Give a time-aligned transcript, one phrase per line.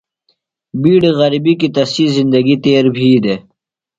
[0.81, 3.39] بِیڈیۡ غرِبیۡ کیۡ تسی زندگی تیر بھی دےۡ۔